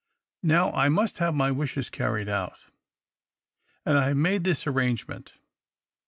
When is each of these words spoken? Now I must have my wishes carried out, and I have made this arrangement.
Now 0.41 0.71
I 0.71 0.89
must 0.89 1.19
have 1.19 1.35
my 1.35 1.51
wishes 1.51 1.91
carried 1.91 2.27
out, 2.27 2.61
and 3.85 3.99
I 3.99 4.07
have 4.07 4.17
made 4.17 4.43
this 4.45 4.65
arrangement. 4.65 5.33